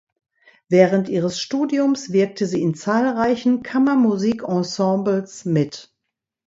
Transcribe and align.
Während 0.67 1.09
ihres 1.09 1.39
Studiums 1.39 2.11
wirkte 2.11 2.47
sie 2.47 2.59
in 2.59 2.73
zahlreichen 2.73 3.61
Kammermusikensembles 3.61 5.45
mit. 5.45 5.93